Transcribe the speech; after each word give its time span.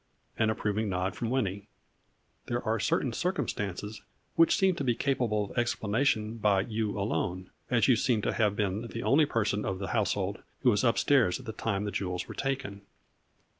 An 0.39 0.49
approving 0.49 0.89
nod 0.89 1.15
from 1.15 1.29
Winnie." 1.29 1.67
There 2.47 2.65
are 2.65 2.79
certain 2.79 3.13
circumstances 3.13 4.01
which 4.35 4.55
seem 4.57 4.73
to 4.77 4.83
be 4.83 4.95
capable 4.95 5.45
of 5.51 5.55
explanation 5.59 6.37
by 6.39 6.61
you 6.61 6.99
alone, 6.99 7.51
as 7.69 7.87
you 7.87 7.95
seem 7.95 8.23
to 8.23 8.33
have 8.33 8.55
been 8.55 8.87
the 8.87 9.03
only 9.03 9.27
person 9.27 9.63
of 9.63 9.77
the 9.77 9.89
household 9.89 10.41
who 10.63 10.71
was 10.71 10.83
up 10.83 10.97
stairs 10.97 11.39
at 11.39 11.45
the 11.45 11.53
time 11.53 11.83
the 11.83 11.91
jewels 11.91 12.27
were 12.27 12.33
taken." 12.33 12.81